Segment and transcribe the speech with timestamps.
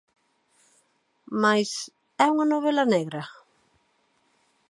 [1.43, 1.71] Mais...,
[2.25, 3.23] é unha novela negra?